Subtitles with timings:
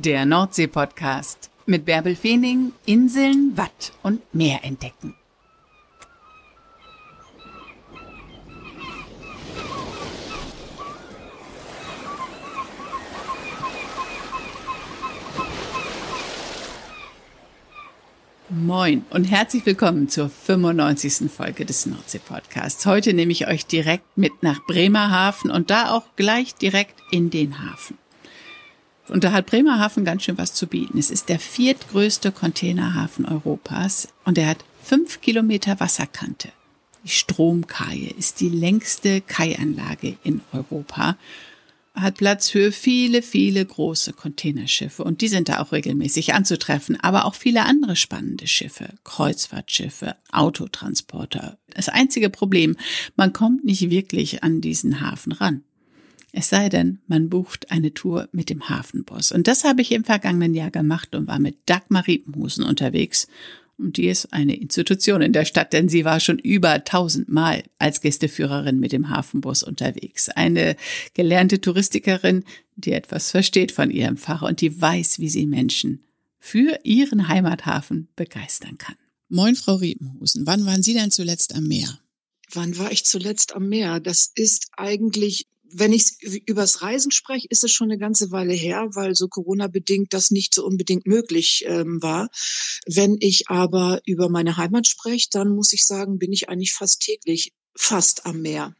[0.00, 5.16] Der Nordsee-Podcast mit Bärbel Feening, Inseln, Watt und Meer entdecken.
[18.50, 21.28] Moin und herzlich willkommen zur 95.
[21.28, 22.86] Folge des Nordsee-Podcasts.
[22.86, 27.58] Heute nehme ich euch direkt mit nach Bremerhaven und da auch gleich direkt in den
[27.58, 27.98] Hafen.
[29.10, 30.98] Und da hat Bremerhaven ganz schön was zu bieten.
[30.98, 36.48] Es ist der viertgrößte Containerhafen Europas und er hat fünf Kilometer Wasserkante.
[37.04, 41.16] Die Stromkaie ist die längste Kaianlage in Europa
[42.00, 47.24] hat Platz für viele, viele große Containerschiffe und die sind da auch regelmäßig anzutreffen, aber
[47.24, 51.58] auch viele andere spannende Schiffe, Kreuzfahrtschiffe, Autotransporter.
[51.74, 52.76] Das einzige Problem,
[53.16, 55.62] man kommt nicht wirklich an diesen Hafen ran.
[56.38, 59.32] Es sei denn, man bucht eine Tour mit dem Hafenboss.
[59.32, 63.26] Und das habe ich im vergangenen Jahr gemacht und war mit Dagmar Riepenhusen unterwegs
[63.76, 68.00] und die ist eine Institution in der Stadt, denn sie war schon über tausendmal als
[68.00, 70.28] Gästeführerin mit dem Hafenbus unterwegs.
[70.28, 70.76] Eine
[71.14, 72.44] gelernte Touristikerin,
[72.76, 76.04] die etwas versteht von ihrem Fach und die weiß, wie sie Menschen
[76.38, 78.96] für ihren Heimathafen begeistern kann.
[79.28, 80.46] Moin, Frau Riepenhusen.
[80.46, 81.98] Wann waren Sie denn zuletzt am Meer?
[82.52, 83.98] Wann war ich zuletzt am Meer?
[83.98, 88.88] Das ist eigentlich wenn ich übers Reisen spreche, ist es schon eine ganze Weile her,
[88.92, 92.28] weil so Corona-bedingt das nicht so unbedingt möglich ähm, war.
[92.86, 97.00] Wenn ich aber über meine Heimat spreche, dann muss ich sagen, bin ich eigentlich fast
[97.00, 98.74] täglich fast am Meer.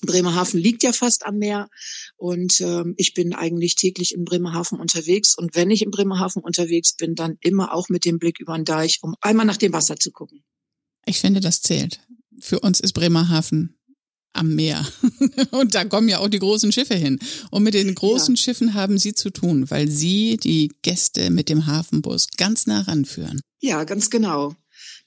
[0.00, 1.68] Bremerhaven liegt ja fast am Meer
[2.16, 5.36] und ähm, ich bin eigentlich täglich in Bremerhaven unterwegs.
[5.36, 8.64] Und wenn ich in Bremerhaven unterwegs bin, dann immer auch mit dem Blick über den
[8.64, 10.44] Deich, um einmal nach dem Wasser zu gucken.
[11.04, 12.00] Ich finde, das zählt.
[12.40, 13.77] Für uns ist Bremerhaven
[14.32, 14.86] am Meer.
[15.50, 17.18] Und da kommen ja auch die großen Schiffe hin.
[17.50, 18.40] Und mit den großen ja.
[18.40, 23.40] Schiffen haben Sie zu tun, weil Sie die Gäste mit dem Hafenbus ganz nah ranführen.
[23.60, 24.54] Ja, ganz genau.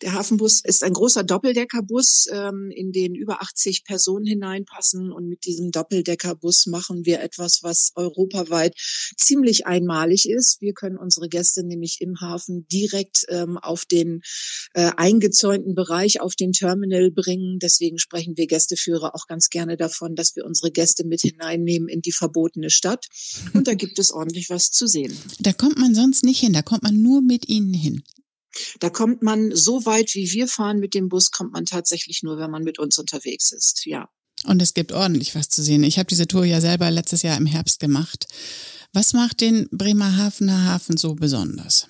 [0.01, 5.11] Der Hafenbus ist ein großer Doppeldeckerbus, ähm, in den über 80 Personen hineinpassen.
[5.11, 8.75] Und mit diesem Doppeldeckerbus machen wir etwas, was europaweit
[9.15, 10.59] ziemlich einmalig ist.
[10.59, 14.21] Wir können unsere Gäste nämlich im Hafen direkt ähm, auf den
[14.73, 17.59] äh, eingezäunten Bereich, auf den Terminal bringen.
[17.59, 22.01] Deswegen sprechen wir Gästeführer auch ganz gerne davon, dass wir unsere Gäste mit hineinnehmen in
[22.01, 23.07] die verbotene Stadt.
[23.53, 25.15] Und da gibt es ordentlich was zu sehen.
[25.39, 28.03] Da kommt man sonst nicht hin, da kommt man nur mit Ihnen hin.
[28.79, 32.37] Da kommt man so weit, wie wir fahren mit dem Bus, kommt man tatsächlich nur,
[32.37, 34.09] wenn man mit uns unterwegs ist, ja.
[34.45, 35.83] Und es gibt ordentlich was zu sehen.
[35.83, 38.25] Ich habe diese Tour ja selber letztes Jahr im Herbst gemacht.
[38.93, 41.87] Was macht den Bremerhavener Hafen so besonders?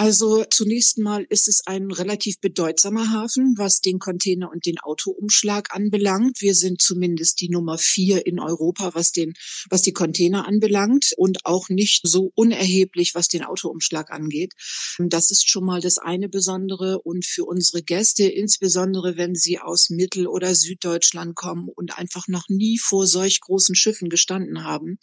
[0.00, 5.74] Also zunächst mal ist es ein relativ bedeutsamer Hafen, was den Container und den Autoumschlag
[5.74, 6.40] anbelangt.
[6.40, 9.34] Wir sind zumindest die Nummer vier in Europa, was den,
[9.70, 14.52] was die Container anbelangt und auch nicht so unerheblich, was den Autoumschlag angeht.
[15.00, 19.90] Das ist schon mal das eine Besondere und für unsere Gäste, insbesondere wenn sie aus
[19.90, 25.00] Mittel- oder Süddeutschland kommen und einfach noch nie vor solch großen Schiffen gestanden haben,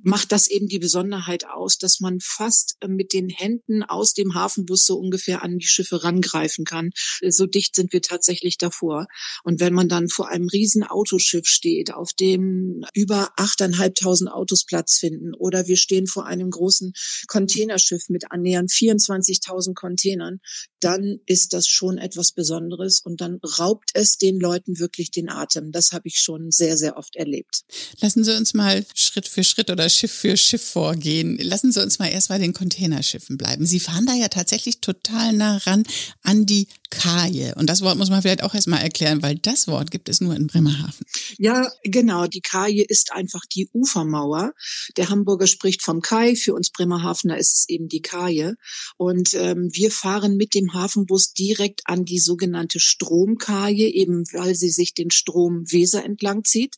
[0.00, 4.86] macht das eben die Besonderheit aus, dass man fast mit den Händen aus dem Hafenbus
[4.86, 6.90] so ungefähr an die Schiffe rangreifen kann.
[7.26, 9.06] So dicht sind wir tatsächlich davor.
[9.44, 14.98] Und wenn man dann vor einem riesen Autoschiff steht, auf dem über achteinhalbtausend Autos Platz
[14.98, 16.92] finden, oder wir stehen vor einem großen
[17.26, 20.40] Containerschiff mit annähernd 24.000 Containern,
[20.80, 25.72] dann ist das schon etwas Besonderes und dann raubt es den Leuten wirklich den Atem.
[25.72, 27.64] Das habe ich schon sehr, sehr oft erlebt.
[28.00, 31.38] Lassen Sie uns mal Schritt für Schritt oder Schiff für Schiff vorgehen.
[31.38, 33.66] Lassen Sie uns mal erst bei den Containerschiffen bleiben.
[33.66, 35.84] Sie fahren da ja tatsächlich total nah ran
[36.22, 37.54] an die Kaje.
[37.56, 40.34] Und das Wort muss man vielleicht auch erstmal erklären, weil das Wort gibt es nur
[40.34, 41.06] in Bremerhaven.
[41.36, 42.26] Ja, genau.
[42.26, 44.52] Die Kaje ist einfach die Ufermauer.
[44.96, 46.34] Der Hamburger spricht vom Kai.
[46.34, 48.56] Für uns Bremerhavener ist es eben die Kaje.
[48.96, 54.70] Und ähm, wir fahren mit dem Hafenbus direkt an die sogenannte Stromkaje, eben weil sie
[54.70, 56.76] sich den Strom Weser entlang zieht.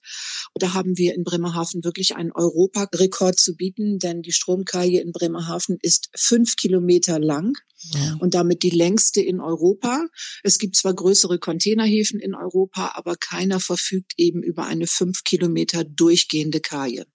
[0.55, 5.13] Und da haben wir in Bremerhaven wirklich einen Europarekord zu bieten, denn die Stromkaje in
[5.13, 8.17] Bremerhaven ist fünf Kilometer lang ja.
[8.21, 10.07] und damit die längste in Europa.
[10.43, 15.85] Es gibt zwar größere Containerhäfen in Europa, aber keiner verfügt eben über eine fünf Kilometer
[15.85, 17.07] durchgehende Kaje.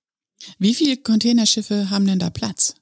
[0.60, 2.76] Wie viele Containerschiffe haben denn da Platz?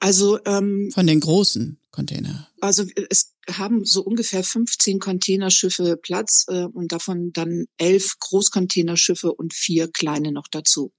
[0.00, 2.48] Also ähm, von den großen Container.
[2.60, 9.52] Also es haben so ungefähr 15 Containerschiffe Platz äh, und davon dann elf Großcontainerschiffe und
[9.52, 10.92] vier kleine noch dazu.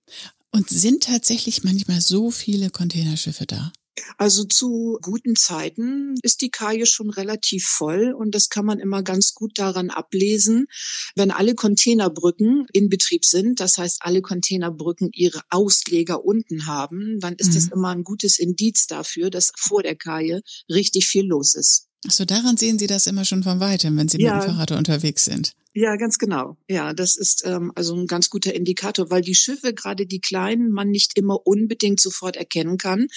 [0.52, 3.74] Und sind tatsächlich manchmal so viele Containerschiffe da?
[4.18, 9.04] Also zu guten Zeiten ist die Kaje schon relativ voll und das kann man immer
[9.04, 10.68] ganz gut daran ablesen,
[11.16, 17.36] wenn alle Containerbrücken in Betrieb sind, das heißt alle Containerbrücken ihre Ausleger unten haben, dann
[17.36, 17.54] ist mhm.
[17.54, 21.88] das immer ein gutes Indiz dafür, dass vor der Kaje richtig viel los ist.
[22.08, 24.36] Ach so, daran sehen Sie das immer schon von weitem, wenn Sie ja.
[24.36, 25.54] mit dem Fahrrad unterwegs sind.
[25.76, 26.56] Ja, ganz genau.
[26.70, 30.72] Ja, das ist ähm, also ein ganz guter Indikator, weil die Schiffe, gerade die kleinen,
[30.72, 33.08] man nicht immer unbedingt sofort erkennen kann.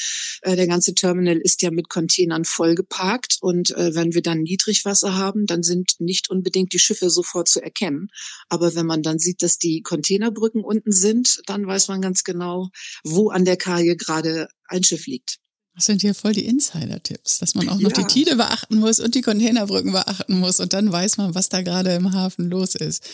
[0.41, 5.15] Äh, der ganze Terminal ist ja mit Containern vollgeparkt und äh, wenn wir dann Niedrigwasser
[5.19, 8.09] haben, dann sind nicht unbedingt die Schiffe sofort zu erkennen.
[8.49, 12.71] Aber wenn man dann sieht, dass die Containerbrücken unten sind, dann weiß man ganz genau,
[13.05, 15.41] wo an der Kaje gerade ein Schiff liegt.
[15.77, 18.03] Das sind hier voll die Insider-Tipps, dass man auch noch ja.
[18.03, 21.61] die Tide beachten muss und die Containerbrücken beachten muss und dann weiß man, was da
[21.61, 23.05] gerade im Hafen los ist.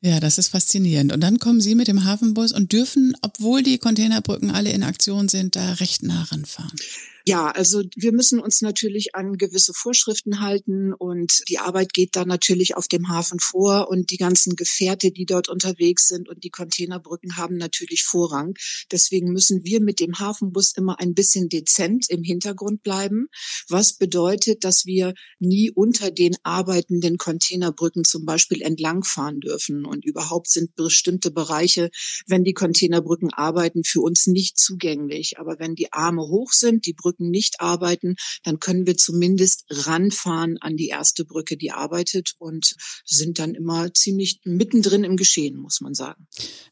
[0.00, 1.12] Ja, das ist faszinierend.
[1.12, 5.28] Und dann kommen Sie mit dem Hafenbus und dürfen, obwohl die Containerbrücken alle in Aktion
[5.28, 6.78] sind, da recht nah ranfahren.
[7.26, 12.28] Ja, also wir müssen uns natürlich an gewisse Vorschriften halten und die Arbeit geht dann
[12.28, 16.50] natürlich auf dem Hafen vor und die ganzen Gefährte, die dort unterwegs sind und die
[16.50, 18.52] Containerbrücken haben natürlich Vorrang.
[18.92, 23.28] Deswegen müssen wir mit dem Hafenbus immer ein bisschen dezent im Hintergrund bleiben,
[23.70, 30.50] was bedeutet, dass wir nie unter den arbeitenden Containerbrücken zum Beispiel entlangfahren dürfen und überhaupt
[30.50, 31.88] sind bestimmte Bereiche,
[32.26, 35.38] wenn die Containerbrücken arbeiten, für uns nicht zugänglich.
[35.38, 39.64] Aber wenn die Arme hoch sind, die Brücken Brücken nicht arbeiten, dann können wir zumindest
[39.70, 42.74] ranfahren an die erste Brücke, die arbeitet und
[43.04, 46.26] sind dann immer ziemlich mittendrin im Geschehen, muss man sagen.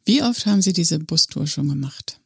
[0.05, 2.21] Wie oft haben Sie diese Bustour schon gemacht?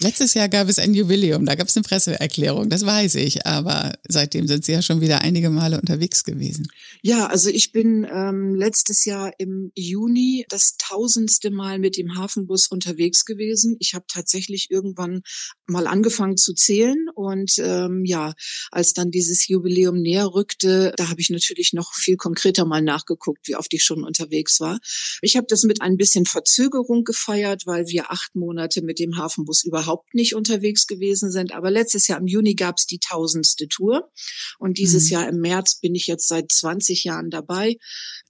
[0.00, 3.94] Letztes Jahr gab es ein Jubiläum, da gab es eine Presseerklärung, das weiß ich, aber
[4.06, 6.68] seitdem sind Sie ja schon wieder einige Male unterwegs gewesen.
[7.02, 12.68] Ja, also ich bin ähm, letztes Jahr im Juni das tausendste Mal mit dem Hafenbus
[12.68, 13.74] unterwegs gewesen.
[13.80, 15.22] Ich habe tatsächlich irgendwann
[15.66, 18.34] mal angefangen zu zählen und ähm, ja,
[18.70, 23.48] als dann dieses Jubiläum näher rückte, da habe ich natürlich noch viel konkreter mal nachgeguckt,
[23.48, 24.78] wie oft ich schon unterwegs war.
[25.22, 29.64] Ich habe das mit ein bisschen Verzögerung gefeiert, weil wir acht Monate mit dem Hafenbus
[29.64, 31.52] überhaupt überhaupt nicht unterwegs gewesen sind.
[31.52, 34.10] Aber letztes Jahr im Juni gab es die tausendste Tour.
[34.58, 35.10] Und dieses mhm.
[35.10, 37.76] Jahr im März bin ich jetzt seit 20 Jahren dabei.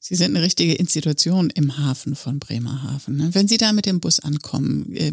[0.01, 3.17] Sie sind eine richtige Institution im Hafen von Bremerhaven.
[3.17, 3.31] Ne?
[3.33, 5.13] Wenn Sie da mit dem Bus ankommen, äh,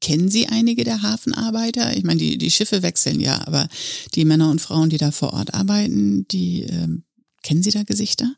[0.00, 1.96] kennen Sie einige der Hafenarbeiter?
[1.96, 3.68] Ich meine, die, die Schiffe wechseln ja, aber
[4.14, 6.88] die Männer und Frauen, die da vor Ort arbeiten, die äh,
[7.42, 8.34] kennen Sie da Gesichter?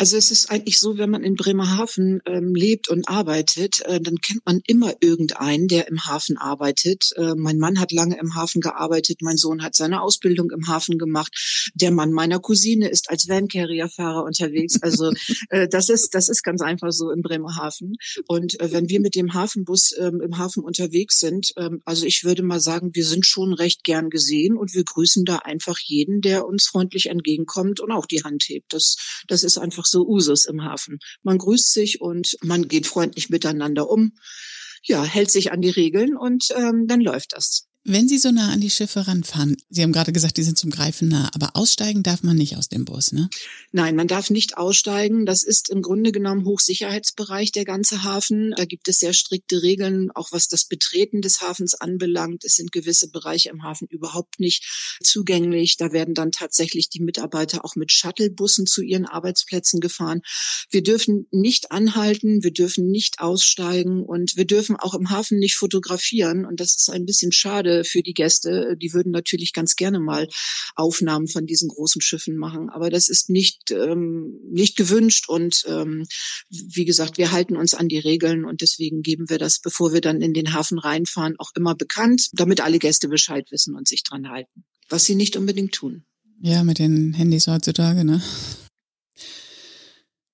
[0.00, 4.16] Also es ist eigentlich so, wenn man in Bremerhaven ähm, lebt und arbeitet, äh, dann
[4.16, 7.10] kennt man immer irgendeinen, der im Hafen arbeitet.
[7.16, 10.96] Äh, mein Mann hat lange im Hafen gearbeitet, mein Sohn hat seine Ausbildung im Hafen
[10.96, 11.70] gemacht.
[11.74, 14.80] Der Mann meiner Cousine ist als Van-Carrier-Fahrer unterwegs.
[14.80, 15.12] Also
[15.50, 17.96] äh, das ist das ist ganz einfach so in Bremerhaven.
[18.26, 22.24] Und äh, wenn wir mit dem Hafenbus ähm, im Hafen unterwegs sind, ähm, also ich
[22.24, 26.22] würde mal sagen, wir sind schon recht gern gesehen und wir grüßen da einfach jeden,
[26.22, 28.72] der uns freundlich entgegenkommt und auch die Hand hebt.
[28.72, 28.96] Das
[29.28, 30.98] das ist einfach so Usus im Hafen.
[31.22, 34.12] Man grüßt sich und man geht freundlich miteinander um,
[34.82, 37.69] ja, hält sich an die Regeln und ähm, dann läuft das.
[37.84, 40.70] Wenn Sie so nah an die Schiffe ranfahren, Sie haben gerade gesagt, die sind zum
[40.70, 43.30] Greifen nah, aber aussteigen darf man nicht aus dem Bus, ne?
[43.72, 45.24] Nein, man darf nicht aussteigen.
[45.24, 48.52] Das ist im Grunde genommen Hochsicherheitsbereich, der ganze Hafen.
[48.54, 52.44] Da gibt es sehr strikte Regeln, auch was das Betreten des Hafens anbelangt.
[52.44, 55.78] Es sind gewisse Bereiche im Hafen überhaupt nicht zugänglich.
[55.78, 60.20] Da werden dann tatsächlich die Mitarbeiter auch mit Shuttlebussen zu ihren Arbeitsplätzen gefahren.
[60.68, 65.56] Wir dürfen nicht anhalten, wir dürfen nicht aussteigen und wir dürfen auch im Hafen nicht
[65.56, 66.44] fotografieren.
[66.44, 68.76] Und das ist ein bisschen schade für die Gäste.
[68.80, 70.28] Die würden natürlich ganz gerne mal
[70.74, 76.06] Aufnahmen von diesen großen Schiffen machen, aber das ist nicht ähm, nicht gewünscht und ähm,
[76.50, 80.00] wie gesagt, wir halten uns an die Regeln und deswegen geben wir das, bevor wir
[80.00, 84.02] dann in den Hafen reinfahren, auch immer bekannt, damit alle Gäste Bescheid wissen und sich
[84.02, 86.04] dran halten, was sie nicht unbedingt tun.
[86.42, 88.22] Ja, mit den Handys heutzutage, ne?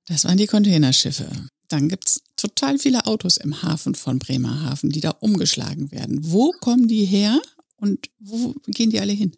[0.06, 1.28] Das waren die Containerschiffe.
[1.68, 6.18] Dann gibt's total viele Autos im Hafen von Bremerhaven, die da umgeschlagen werden.
[6.22, 7.40] Wo kommen die her
[7.76, 9.32] und wo gehen die alle hin?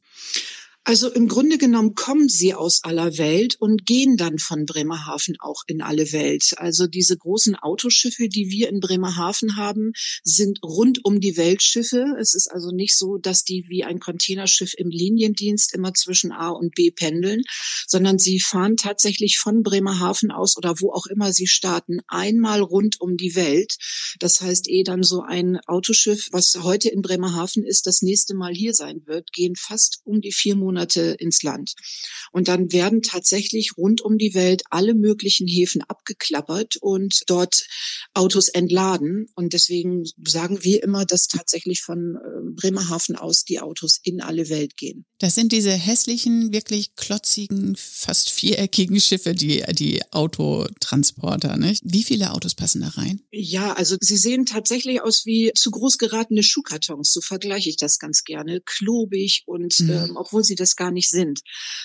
[0.88, 5.61] Also im Grunde genommen kommen sie aus aller Welt und gehen dann von Bremerhaven auch
[5.66, 6.54] in alle Welt.
[6.57, 9.92] Also diese großen Autoschiffe, die wir in Bremerhaven haben,
[10.25, 12.16] sind rund um die Welt Schiffe.
[12.18, 16.49] Es ist also nicht so, dass die wie ein Containerschiff im Liniendienst immer zwischen A
[16.49, 17.42] und B pendeln,
[17.87, 22.99] sondern sie fahren tatsächlich von Bremerhaven aus oder wo auch immer sie starten, einmal rund
[22.99, 23.76] um die Welt.
[24.21, 28.54] Das heißt, eh dann so ein Autoschiff, was heute in Bremerhaven ist, das nächste Mal
[28.54, 31.75] hier sein wird, gehen fast um die vier Monate Monate ins Land.
[32.32, 37.66] Und dann werden tatsächlich rund um die Welt alle möglichen Häfen abgeklappert und dort
[38.14, 39.26] Autos entladen.
[39.35, 44.49] Und deswegen sagen wir immer, dass tatsächlich von äh, Bremerhaven aus die Autos in alle
[44.49, 45.04] Welt gehen.
[45.18, 51.82] Das sind diese hässlichen, wirklich klotzigen, fast viereckigen Schiffe, die, die Autotransporter, nicht?
[51.85, 53.20] Wie viele Autos passen da rein?
[53.32, 57.12] Ja, also sie sehen tatsächlich aus wie zu groß geratene Schuhkartons.
[57.12, 58.61] So vergleiche ich das ganz gerne.
[58.64, 59.90] Klobig und mhm.
[59.90, 61.40] ähm, obwohl sie das gar nicht sind.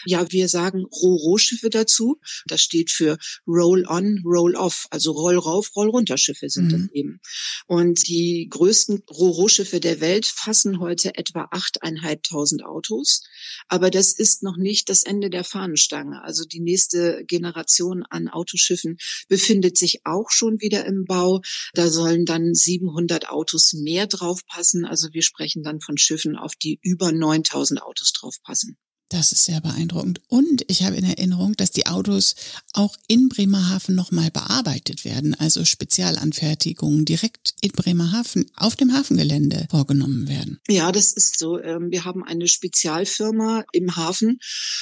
[0.05, 2.19] Ja, wir sagen Ro-Ro-Schiffe dazu.
[2.47, 6.71] Das steht für Roll-on, Roll-off, also Roll rauf, Roll runter Schiffe sind mhm.
[6.71, 7.19] das eben.
[7.67, 13.23] Und die größten Ro-Ro-Schiffe der Welt fassen heute etwa achteinhalbtausend Autos.
[13.67, 16.21] Aber das ist noch nicht das Ende der Fahnenstange.
[16.23, 18.97] Also die nächste Generation an Autoschiffen
[19.27, 21.41] befindet sich auch schon wieder im Bau.
[21.73, 24.85] Da sollen dann 700 Autos mehr draufpassen.
[24.85, 28.72] Also wir sprechen dann von Schiffen, auf die über 9000 Autos draufpassen.
[29.13, 30.21] Das ist sehr beeindruckend.
[30.27, 32.33] Und ich habe in Erinnerung, dass die Autos
[32.73, 40.27] auch in Bremerhaven nochmal bearbeitet werden, also Spezialanfertigungen direkt in Bremerhaven auf dem Hafengelände vorgenommen
[40.27, 40.59] werden.
[40.67, 41.59] Ja, das ist so.
[41.59, 44.39] Ähm, wir haben eine Spezialfirma im Hafen,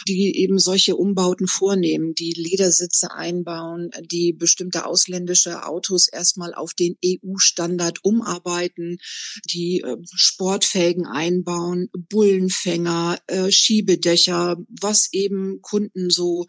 [0.08, 6.96] die eben solche Umbauten vornehmen, die Ledersitze einbauen, die bestimmte ausländische Autos erstmal auf den
[7.04, 8.98] EU-Standard umarbeiten,
[9.52, 16.46] die ähm, Sportfelgen einbauen, Bullenfänger, äh, Schiebedächer, Lautsprecher, was eben Kunden so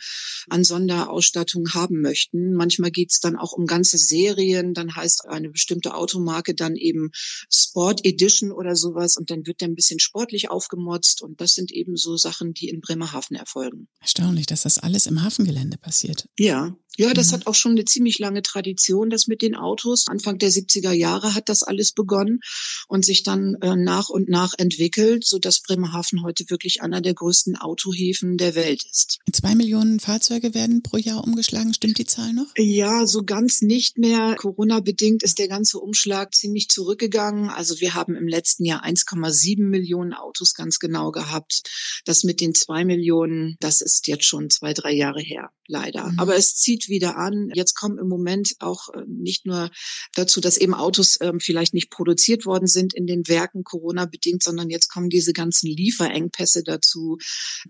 [0.49, 2.55] an Sonderausstattung haben möchten.
[2.55, 7.11] Manchmal geht's dann auch um ganze Serien, dann heißt eine bestimmte Automarke dann eben
[7.51, 11.73] Sport Edition oder sowas und dann wird der ein bisschen sportlich aufgemotzt und das sind
[11.73, 13.89] eben so Sachen, die in Bremerhaven erfolgen.
[14.01, 16.29] Erstaunlich, dass das alles im Hafengelände passiert.
[16.39, 17.33] Ja, ja, das mhm.
[17.33, 20.07] hat auch schon eine ziemlich lange Tradition, das mit den Autos.
[20.09, 22.41] Anfang der 70er Jahre hat das alles begonnen
[22.89, 27.15] und sich dann äh, nach und nach entwickelt, so dass Bremerhaven heute wirklich einer der
[27.15, 29.21] größten Autohäfen der Welt ist.
[29.33, 31.73] Zwei Millionen Fahrzeuge werden pro Jahr umgeschlagen.
[31.73, 32.47] Stimmt die Zahl noch?
[32.57, 34.37] Ja, so ganz nicht mehr.
[34.37, 37.49] Corona-bedingt ist der ganze Umschlag ziemlich zurückgegangen.
[37.49, 41.63] Also wir haben im letzten Jahr 1,7 Millionen Autos ganz genau gehabt.
[42.05, 46.11] Das mit den zwei Millionen, das ist jetzt schon zwei, drei Jahre her, leider.
[46.11, 46.19] Mhm.
[46.19, 47.51] Aber es zieht wieder an.
[47.55, 49.71] Jetzt kommen im Moment auch äh, nicht nur
[50.15, 54.43] dazu, dass eben Autos ähm, vielleicht nicht produziert worden sind in den Werken Corona bedingt,
[54.43, 57.19] sondern jetzt kommen diese ganzen Lieferengpässe dazu.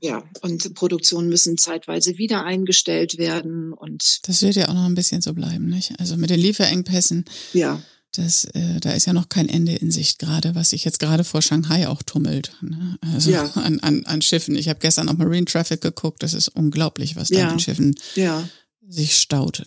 [0.01, 4.95] Ja, und Produktionen müssen zeitweise wieder eingestellt werden und das wird ja auch noch ein
[4.95, 5.99] bisschen so bleiben, nicht?
[5.99, 7.25] Also mit den Lieferengpässen.
[7.53, 7.83] Ja.
[8.15, 11.25] Das, äh, da ist ja noch kein Ende in Sicht gerade, was sich jetzt gerade
[11.25, 12.53] vor Shanghai auch tummelt.
[12.61, 12.99] Ne?
[13.01, 13.45] Also ja.
[13.55, 14.55] an, an, an Schiffen.
[14.55, 16.23] Ich habe gestern auf Marine Traffic geguckt.
[16.23, 17.49] Das ist unglaublich, was da ja.
[17.49, 18.47] an Schiffen ja
[18.89, 19.65] sich staut.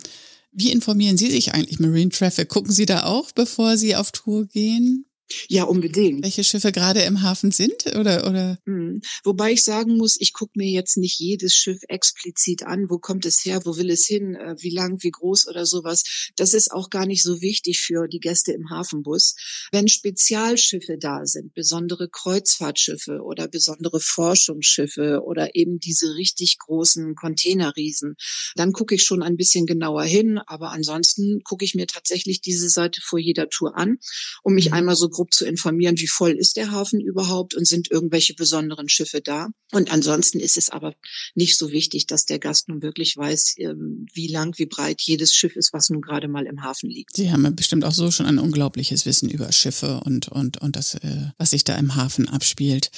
[0.52, 2.50] Wie informieren Sie sich eigentlich Marine Traffic?
[2.50, 5.06] Gucken Sie da auch, bevor Sie auf Tour gehen?
[5.48, 6.24] Ja, unbedingt.
[6.24, 8.60] Welche Schiffe gerade im Hafen sind oder oder?
[8.66, 9.02] Mhm.
[9.24, 12.90] Wobei ich sagen muss, ich gucke mir jetzt nicht jedes Schiff explizit an.
[12.90, 13.62] Wo kommt es her?
[13.66, 14.36] Wo will es hin?
[14.36, 15.02] Äh, wie lang?
[15.02, 16.30] Wie groß oder sowas?
[16.36, 19.36] Das ist auch gar nicht so wichtig für die Gäste im Hafenbus.
[19.72, 28.16] Wenn Spezialschiffe da sind, besondere Kreuzfahrtschiffe oder besondere Forschungsschiffe oder eben diese richtig großen Containerriesen,
[28.56, 30.40] dann gucke ich schon ein bisschen genauer hin.
[30.46, 33.98] Aber ansonsten gucke ich mir tatsächlich diese Seite vor jeder Tour an,
[34.44, 34.74] um mich mhm.
[34.74, 38.90] einmal so grob zu informieren, wie voll ist der Hafen überhaupt und sind irgendwelche besonderen
[38.90, 39.48] Schiffe da.
[39.72, 40.94] Und ansonsten ist es aber
[41.36, 45.34] nicht so wichtig, dass der Gast nun wirklich weiß, ähm, wie lang, wie breit jedes
[45.34, 47.16] Schiff ist, was nun gerade mal im Hafen liegt.
[47.16, 50.76] Sie haben ja bestimmt auch so schon ein unglaubliches Wissen über Schiffe und, und, und
[50.76, 52.92] das, äh, was sich da im Hafen abspielt.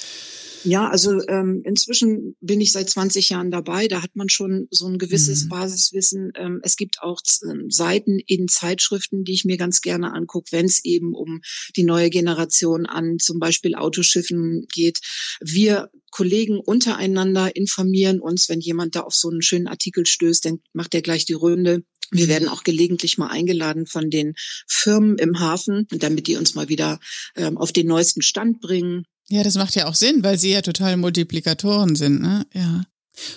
[0.64, 3.88] Ja, also ähm, inzwischen bin ich seit 20 Jahren dabei.
[3.88, 5.48] Da hat man schon so ein gewisses mhm.
[5.50, 6.32] Basiswissen.
[6.34, 10.66] Ähm, es gibt auch ähm, Seiten in Zeitschriften, die ich mir ganz gerne angucke, wenn
[10.66, 11.40] es eben um
[11.76, 15.00] die neue Generation an zum Beispiel Autoschiffen geht.
[15.40, 20.60] Wir Kollegen untereinander informieren uns, wenn jemand da auf so einen schönen Artikel stößt, dann
[20.72, 21.82] macht er gleich die Runde.
[22.10, 22.30] Wir mhm.
[22.30, 24.34] werden auch gelegentlich mal eingeladen von den
[24.66, 27.00] Firmen im Hafen, damit die uns mal wieder
[27.36, 29.04] ähm, auf den neuesten Stand bringen.
[29.28, 32.46] Ja, das macht ja auch Sinn, weil sie ja total Multiplikatoren sind, ne?
[32.54, 32.84] Ja.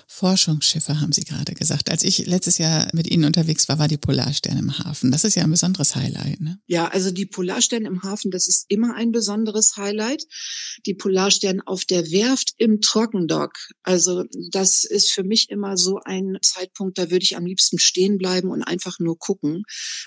[0.07, 1.89] Forschungsschiffe haben Sie gerade gesagt.
[1.89, 5.11] Als ich letztes Jahr mit Ihnen unterwegs war, war die Polarstern im Hafen.
[5.11, 6.41] Das ist ja ein besonderes Highlight.
[6.41, 6.59] Ne?
[6.67, 10.23] Ja, also die Polarstern im Hafen, das ist immer ein besonderes Highlight.
[10.85, 13.53] Die Polarstern auf der Werft im Trockendock.
[13.83, 18.17] Also das ist für mich immer so ein Zeitpunkt, da würde ich am liebsten stehen
[18.17, 19.63] bleiben und einfach nur gucken,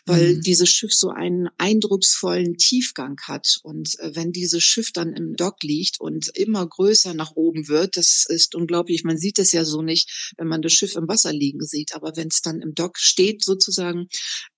[0.07, 0.41] weil mhm.
[0.43, 3.59] dieses Schiff so einen eindrucksvollen Tiefgang hat.
[3.63, 7.97] Und äh, wenn dieses Schiff dann im Dock liegt und immer größer nach oben wird,
[7.97, 9.05] das ist unglaublich.
[9.05, 11.95] Man sieht es ja so nicht, wenn man das Schiff im Wasser liegen sieht.
[11.95, 14.09] Aber wenn es dann im Dock steht sozusagen,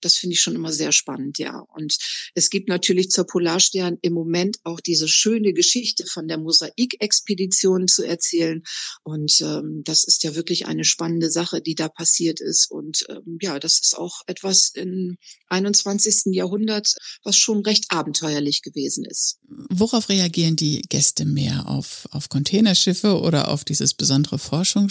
[0.01, 1.65] das finde ich schon immer sehr spannend, ja.
[1.75, 1.97] Und
[2.35, 8.05] es gibt natürlich zur Polarstern im Moment auch diese schöne Geschichte von der Mosaikexpedition zu
[8.05, 8.63] erzählen.
[9.03, 12.71] Und ähm, das ist ja wirklich eine spannende Sache, die da passiert ist.
[12.71, 15.17] Und ähm, ja, das ist auch etwas im
[15.49, 16.35] 21.
[16.35, 19.39] Jahrhundert, was schon recht abenteuerlich gewesen ist.
[19.49, 21.69] Worauf reagieren die Gäste mehr?
[21.69, 24.39] Auf, auf Containerschiffe oder auf dieses besondere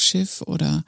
[0.06, 0.86] Forschungsschiff oder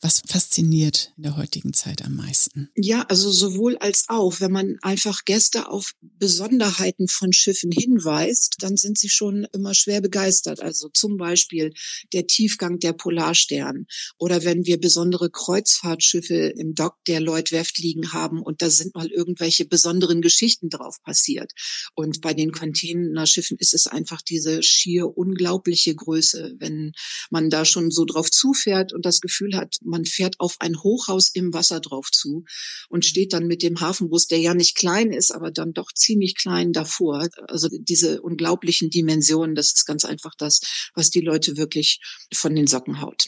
[0.00, 2.68] was fasziniert in der heutigen Zeit am meisten?
[2.76, 4.40] Ja, also sowohl als auch.
[4.40, 10.02] Wenn man einfach Gäste auf Besonderheiten von Schiffen hinweist, dann sind sie schon immer schwer
[10.02, 10.60] begeistert.
[10.60, 11.72] Also zum Beispiel
[12.12, 13.86] der Tiefgang der Polarstern
[14.18, 19.08] oder wenn wir besondere Kreuzfahrtschiffe im Dock der Lloydwerft liegen haben und da sind mal
[19.08, 21.52] irgendwelche besonderen Geschichten drauf passiert.
[21.94, 26.92] Und bei den Containerschiffen ist es einfach diese schier unglaubliche Größe, wenn
[27.30, 31.30] man da schon so drauf zufährt und das Gefühl hat, man fährt auf ein Hochhaus
[31.34, 32.44] im Wasser drauf zu
[32.88, 36.36] und steht dann mit dem Hafenbus, der ja nicht klein ist, aber dann doch ziemlich
[36.36, 37.28] klein davor.
[37.48, 40.60] Also diese unglaublichen Dimensionen, das ist ganz einfach das,
[40.94, 42.00] was die Leute wirklich
[42.32, 43.26] von den Socken haut.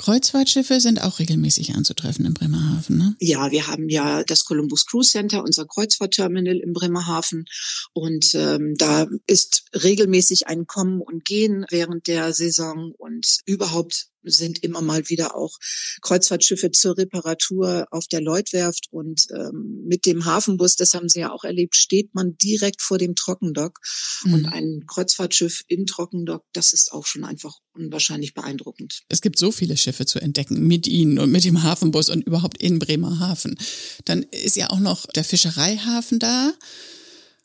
[0.00, 3.16] Kreuzfahrtschiffe sind auch regelmäßig anzutreffen in Bremerhaven, ne?
[3.20, 7.44] Ja, wir haben ja das Columbus Cruise Center, unser Kreuzfahrtterminal in Bremerhaven.
[7.92, 14.62] Und ähm, da ist regelmäßig ein Kommen und Gehen während der Saison und überhaupt sind
[14.62, 15.56] immer mal wieder auch
[16.02, 21.32] Kreuzfahrtschiffe zur Reparatur auf der Lloydwerft und ähm, mit dem Hafenbus, das haben Sie ja
[21.32, 23.78] auch erlebt, steht man direkt vor dem Trockendock
[24.24, 24.34] mhm.
[24.34, 29.02] und ein Kreuzfahrtschiff im Trockendock, das ist auch schon einfach unwahrscheinlich beeindruckend.
[29.08, 32.60] Es gibt so viele Schiffe zu entdecken mit Ihnen und mit dem Hafenbus und überhaupt
[32.62, 33.56] in Bremerhaven.
[34.04, 36.52] Dann ist ja auch noch der Fischereihafen da.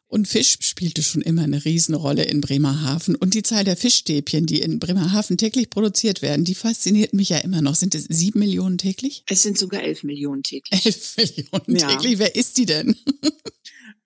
[0.07, 3.15] Und Fisch spielte schon immer eine Riesenrolle in Bremerhaven.
[3.15, 7.37] Und die Zahl der Fischstäbchen, die in Bremerhaven täglich produziert werden, die fasziniert mich ja
[7.39, 7.75] immer noch.
[7.75, 9.23] Sind es sieben Millionen täglich?
[9.27, 10.85] Es sind sogar elf Millionen täglich.
[10.85, 11.87] Elf Millionen ja.
[11.95, 12.19] täglich?
[12.19, 12.95] Wer ist die denn?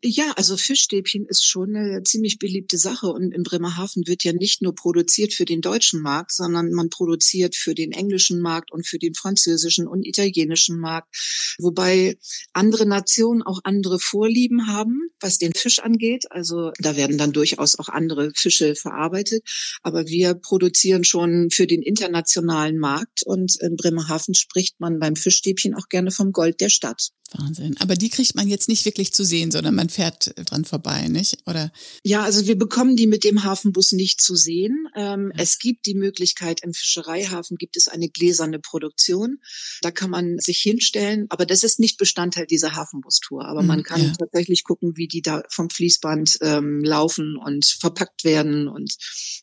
[0.02, 4.62] Ja, also Fischstäbchen ist schon eine ziemlich beliebte Sache und in Bremerhaven wird ja nicht
[4.62, 8.98] nur produziert für den deutschen Markt, sondern man produziert für den englischen Markt und für
[8.98, 11.14] den französischen und italienischen Markt,
[11.58, 12.18] wobei
[12.54, 16.32] andere Nationen auch andere Vorlieben haben, was den Fisch angeht.
[16.32, 19.44] Also da werden dann durchaus auch andere Fische verarbeitet,
[19.82, 25.76] aber wir produzieren schon für den internationalen Markt und in Bremerhaven spricht man beim Fischstäbchen
[25.76, 27.10] auch gerne vom Gold der Stadt.
[27.34, 27.76] Wahnsinn.
[27.80, 31.40] Aber die kriegt man jetzt nicht wirklich zu sehen, sondern man fährt dran vorbei, nicht?
[31.46, 31.72] Oder?
[32.04, 34.88] Ja, also wir bekommen die mit dem Hafenbus nicht zu sehen.
[34.96, 35.44] Ähm, ja.
[35.44, 39.40] Es gibt die Möglichkeit, im Fischereihafen gibt es eine gläserne Produktion.
[39.82, 43.46] Da kann man sich hinstellen, aber das ist nicht Bestandteil dieser Hafenbustour.
[43.46, 44.14] Aber man mhm, kann ja.
[44.18, 48.96] tatsächlich gucken, wie die da vom Fließband ähm, laufen und verpackt werden und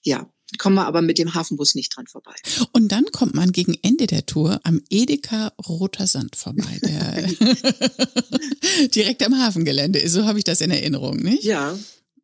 [0.02, 2.34] ja, kommen wir aber mit dem Hafenbus nicht dran vorbei.
[2.72, 7.28] Und dann kommt man gegen Ende der Tour am Edeka Roter Sand vorbei, der
[8.94, 10.12] direkt am Hafengelände ist.
[10.12, 11.44] So habe ich das in Erinnerung, nicht?
[11.44, 11.76] Ja.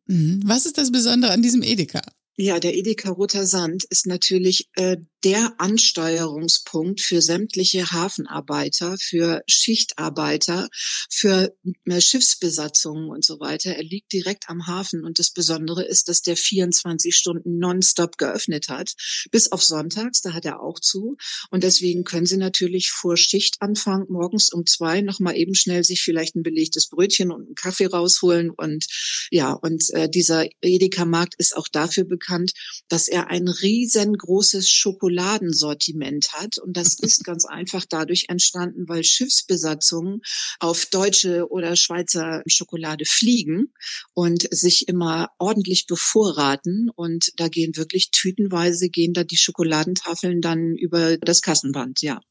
[0.07, 0.41] Mhm.
[0.45, 2.01] Was ist das Besondere an diesem Edeka?
[2.35, 10.67] Ja, der Edeka Roter Sand ist natürlich äh, der Ansteuerungspunkt für sämtliche Hafenarbeiter, für Schichtarbeiter,
[11.11, 13.75] für äh, Schiffsbesatzungen und so weiter.
[13.75, 18.67] Er liegt direkt am Hafen und das Besondere ist, dass der 24 Stunden nonstop geöffnet
[18.67, 18.95] hat,
[19.29, 21.17] bis auf Sonntags, da hat er auch zu.
[21.51, 26.01] Und deswegen können Sie natürlich vor Schichtanfang morgens um zwei noch mal eben schnell sich
[26.01, 28.87] vielleicht ein belegtes Brötchen und einen Kaffee rausholen und
[29.29, 32.53] ja, und äh, dieser Edeka-Markt ist auch dafür bekannt, bekannt,
[32.87, 36.57] dass er ein riesengroßes Schokoladensortiment hat.
[36.57, 40.21] Und das ist ganz einfach dadurch entstanden, weil Schiffsbesatzungen
[40.59, 43.73] auf deutsche oder Schweizer Schokolade fliegen
[44.13, 46.89] und sich immer ordentlich bevorraten.
[46.95, 52.21] Und da gehen wirklich tütenweise, gehen da die Schokoladentafeln dann über das Kassenband, ja.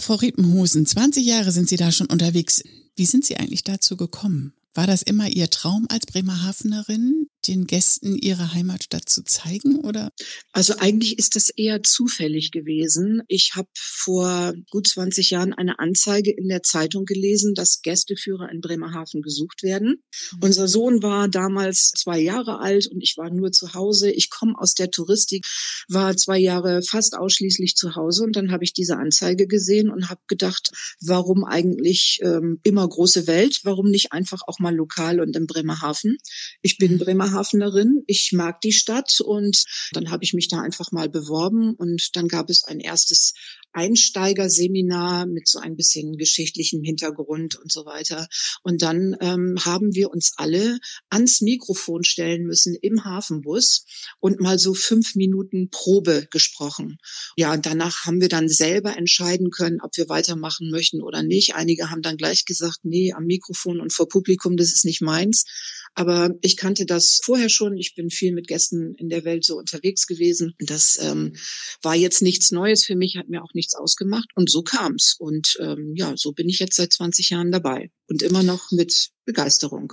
[0.00, 2.64] Frau Riepenhusen, 20 Jahre sind Sie da schon unterwegs.
[2.96, 4.52] Wie sind Sie eigentlich dazu gekommen?
[4.74, 10.10] War das immer Ihr Traum als Bremerhavenerin, den Gästen ihre Heimatstadt zu zeigen, oder?
[10.52, 13.22] Also eigentlich ist das eher zufällig gewesen.
[13.28, 18.60] Ich habe vor gut 20 Jahren eine Anzeige in der Zeitung gelesen, dass Gästeführer in
[18.60, 20.02] Bremerhaven gesucht werden.
[20.32, 20.38] Mhm.
[20.40, 24.10] Unser Sohn war damals zwei Jahre alt und ich war nur zu Hause.
[24.10, 25.46] Ich komme aus der Touristik,
[25.88, 30.08] war zwei Jahre fast ausschließlich zu Hause und dann habe ich diese Anzeige gesehen und
[30.08, 33.60] habe gedacht, warum eigentlich ähm, immer große Welt?
[33.64, 36.16] Warum nicht einfach auch mal lokal und in Bremerhaven?
[36.62, 36.98] Ich bin mhm.
[36.98, 38.04] Bremerhaven Bremerhavenerin.
[38.06, 42.28] Ich mag die Stadt und dann habe ich mich da einfach mal beworben und dann
[42.28, 43.34] gab es ein erstes
[43.72, 48.28] Einsteigerseminar mit so ein bisschen geschichtlichem Hintergrund und so weiter.
[48.62, 50.78] Und dann ähm, haben wir uns alle
[51.10, 53.84] ans Mikrofon stellen müssen im Hafenbus
[54.20, 56.98] und mal so fünf Minuten Probe gesprochen.
[57.36, 61.56] Ja, und danach haben wir dann selber entscheiden können, ob wir weitermachen möchten oder nicht.
[61.56, 65.44] Einige haben dann gleich gesagt, nee, am Mikrofon und vor Publikum, das ist nicht meins.
[65.94, 67.76] Aber ich kannte das vorher schon.
[67.76, 70.54] Ich bin viel mit Gästen in der Welt so unterwegs gewesen.
[70.58, 71.34] Das ähm,
[71.82, 74.28] war jetzt nichts Neues für mich, hat mir auch nichts ausgemacht.
[74.34, 75.14] Und so kam's.
[75.18, 79.10] Und ähm, ja, so bin ich jetzt seit 20 Jahren dabei und immer noch mit
[79.24, 79.92] Begeisterung.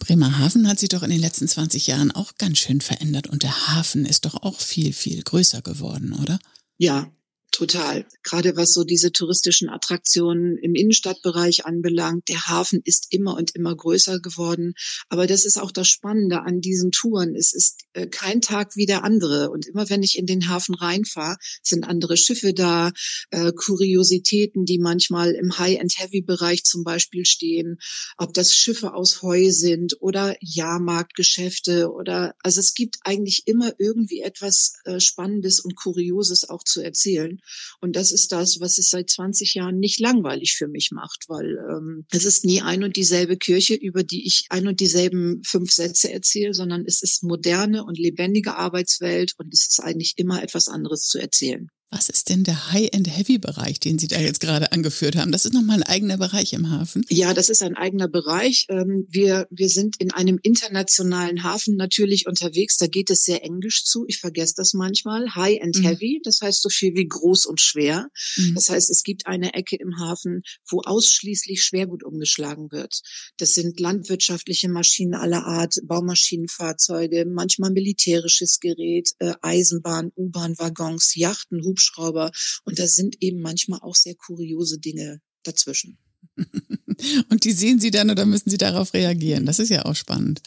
[0.00, 3.68] Bremerhaven hat sich doch in den letzten 20 Jahren auch ganz schön verändert und der
[3.68, 6.38] Hafen ist doch auch viel, viel größer geworden, oder?
[6.76, 7.10] Ja,
[7.58, 8.06] Total.
[8.22, 12.28] Gerade was so diese touristischen Attraktionen im Innenstadtbereich anbelangt.
[12.28, 14.74] Der Hafen ist immer und immer größer geworden.
[15.08, 17.34] Aber das ist auch das Spannende an diesen Touren.
[17.34, 19.50] Es ist äh, kein Tag wie der andere.
[19.50, 22.92] Und immer wenn ich in den Hafen reinfahre, sind andere Schiffe da,
[23.30, 27.78] äh, Kuriositäten, die manchmal im High-and-Heavy-Bereich zum Beispiel stehen.
[28.18, 34.20] Ob das Schiffe aus Heu sind oder Jahrmarktgeschäfte oder, also es gibt eigentlich immer irgendwie
[34.20, 37.40] etwas äh, Spannendes und Kurioses auch zu erzählen.
[37.80, 41.58] Und das ist das, was es seit 20 Jahren nicht langweilig für mich macht, weil
[41.70, 45.72] ähm, es ist nie ein und dieselbe Kirche, über die ich ein und dieselben fünf
[45.72, 50.68] Sätze erzähle, sondern es ist moderne und lebendige Arbeitswelt und es ist eigentlich immer etwas
[50.68, 51.68] anderes zu erzählen.
[51.90, 55.32] Was ist denn der High-and-Heavy-Bereich, den Sie da jetzt gerade angeführt haben?
[55.32, 57.02] Das ist nochmal ein eigener Bereich im Hafen.
[57.08, 58.66] Ja, das ist ein eigener Bereich.
[58.68, 62.76] Ähm, wir, wir sind in einem internationalen Hafen natürlich unterwegs.
[62.76, 64.04] Da geht es sehr englisch zu.
[64.06, 65.34] Ich vergesse das manchmal.
[65.34, 66.22] High-and-Heavy, mhm.
[66.24, 68.10] das heißt so viel wie groß und schwer.
[68.36, 68.54] Mhm.
[68.54, 73.00] Das heißt, es gibt eine Ecke im Hafen, wo ausschließlich Schwergut umgeschlagen wird.
[73.38, 81.77] Das sind landwirtschaftliche Maschinen aller Art, Baumaschinenfahrzeuge, manchmal militärisches Gerät, äh, Eisenbahn, U-Bahn-Waggons, Yachten, Hubschrauber.
[81.78, 82.32] Hubschrauber.
[82.64, 85.98] Und da sind eben manchmal auch sehr kuriose Dinge dazwischen.
[87.30, 89.46] Und die sehen Sie dann oder müssen Sie darauf reagieren?
[89.46, 90.42] Das ist ja auch spannend.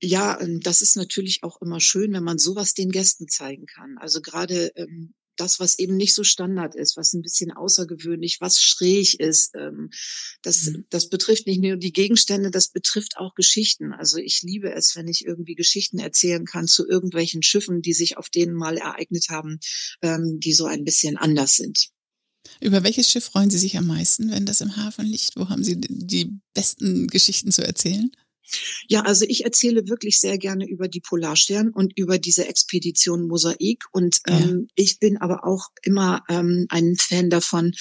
[0.00, 3.98] Ja, ähm, das ist natürlich auch immer schön, wenn man sowas den Gästen zeigen kann.
[3.98, 8.60] Also gerade ähm, das, was eben nicht so Standard ist, was ein bisschen außergewöhnlich, was
[8.60, 9.54] schräg ist.
[9.54, 9.90] Ähm,
[10.42, 10.84] das, mhm.
[10.90, 13.92] das betrifft nicht nur die Gegenstände, das betrifft auch Geschichten.
[13.92, 18.16] Also ich liebe es, wenn ich irgendwie Geschichten erzählen kann zu irgendwelchen Schiffen, die sich
[18.16, 19.58] auf denen mal ereignet haben,
[20.02, 21.90] ähm, die so ein bisschen anders sind.
[22.60, 25.36] Über welches Schiff freuen Sie sich am meisten, wenn das im Hafen liegt?
[25.36, 28.10] Wo haben Sie die besten Geschichten zu erzählen?
[28.88, 33.84] Ja, also ich erzähle wirklich sehr gerne über die Polarstern und über diese Expedition Mosaik.
[33.92, 34.72] Und ähm, ja.
[34.74, 37.72] ich bin aber auch immer ähm, ein Fan davon,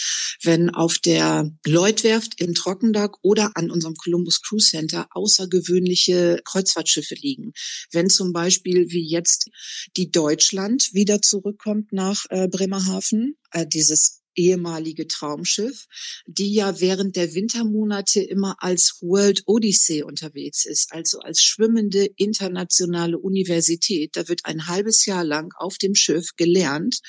[0.44, 7.54] wenn auf der Lloydwerft in Trockendock oder an unserem Columbus Cruise Center außergewöhnliche Kreuzfahrtschiffe liegen.
[7.92, 9.50] Wenn zum Beispiel wie jetzt
[9.98, 15.88] die Deutschland wieder zurückkommt nach äh, Bremerhaven, äh, dieses ehemalige Traumschiff,
[16.28, 23.18] die ja während der Wintermonate immer als World Odyssey unterwegs ist, also als schwimmende internationale
[23.18, 24.16] Universität.
[24.16, 27.00] Da wird ein halbes Jahr lang auf dem Schiff gelernt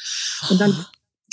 [0.51, 0.87] und dann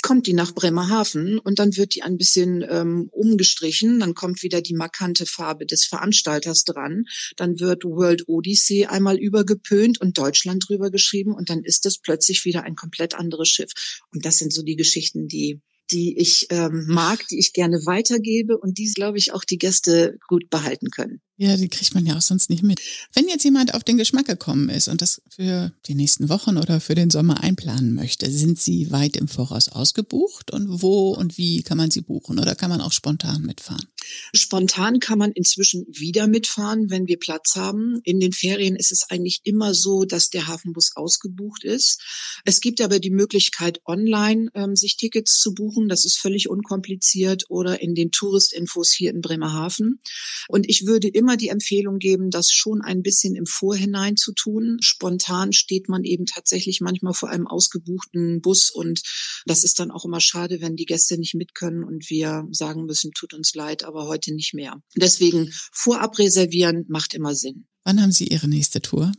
[0.04, 4.00] kommt die nach Bremerhaven und dann wird die ein bisschen ähm, umgestrichen.
[4.00, 7.06] Dann kommt wieder die markante Farbe des Veranstalters dran.
[7.36, 12.44] Dann wird World Odyssey einmal übergepönt und Deutschland drüber geschrieben und dann ist es plötzlich
[12.44, 13.70] wieder ein komplett anderes Schiff.
[14.12, 15.62] Und das sind so die Geschichten, die
[15.94, 20.18] die ich ähm, mag, die ich gerne weitergebe und die, glaube ich, auch die Gäste
[20.26, 21.20] gut behalten können.
[21.36, 22.80] Ja, die kriegt man ja auch sonst nicht mit.
[23.12, 26.80] Wenn jetzt jemand auf den Geschmack gekommen ist und das für die nächsten Wochen oder
[26.80, 31.64] für den Sommer einplanen möchte, sind Sie weit im Voraus ausgebucht und wo und wie
[31.64, 33.84] kann man sie buchen oder kann man auch spontan mitfahren?
[34.32, 38.00] Spontan kann man inzwischen wieder mitfahren, wenn wir Platz haben.
[38.04, 42.00] In den Ferien ist es eigentlich immer so, dass der Hafenbus ausgebucht ist.
[42.44, 45.88] Es gibt aber die Möglichkeit, online ähm, sich Tickets zu buchen.
[45.88, 50.00] Das ist völlig unkompliziert oder in den Touristinfos hier in Bremerhaven.
[50.48, 54.78] Und ich würde immer die Empfehlung geben, das schon ein bisschen im Vorhinein zu tun.
[54.80, 59.02] Spontan steht man eben tatsächlich manchmal vor einem ausgebuchten Bus und
[59.46, 62.84] das ist dann auch immer schade, wenn die Gäste nicht mit können und wir sagen
[62.84, 64.80] müssen, tut uns leid, aber heute nicht mehr.
[64.96, 67.66] Deswegen vorab reservieren macht immer Sinn.
[67.84, 69.12] Wann haben Sie Ihre nächste Tour?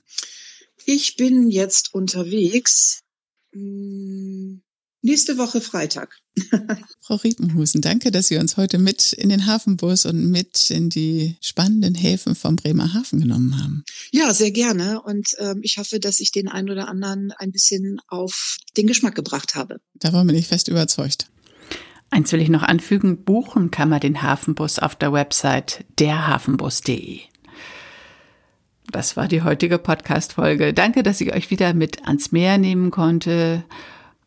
[0.85, 3.01] Ich bin jetzt unterwegs.
[3.53, 4.61] Hm,
[5.05, 6.17] nächste Woche Freitag.
[7.01, 11.37] Frau Riepenhusen, danke, dass Sie uns heute mit in den Hafenbus und mit in die
[11.39, 13.85] spannenden Häfen vom Bremerhaven genommen haben.
[14.11, 15.01] Ja, sehr gerne.
[15.01, 19.15] Und ähm, ich hoffe, dass ich den einen oder anderen ein bisschen auf den Geschmack
[19.15, 19.77] gebracht habe.
[19.93, 21.29] Davon bin ich fest überzeugt.
[22.09, 27.19] Eins will ich noch anfügen, buchen kann man den Hafenbus auf der Website derhafenbus.de.
[28.91, 30.73] das war die heutige Podcast-Folge.
[30.73, 33.65] Danke, dass ich euch wieder mit ans Meer nehmen konnte.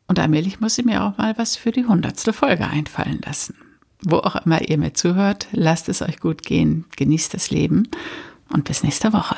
[0.08, 3.54] Und allmählich muss ich mir auch mal was für die hundertste Folge einfallen lassen.
[4.02, 7.88] Wo auch immer ihr mir zuhört, lasst es euch gut gehen, genießt das Leben
[8.48, 9.36] und bis nächste Woche.